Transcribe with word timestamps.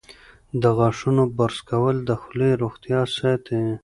د 0.61 0.63
غاښونو 0.77 1.23
برس 1.37 1.59
کول 1.69 1.95
د 2.07 2.09
خولې 2.21 2.51
روغتیا 2.61 3.01
ساتي. 3.17 3.61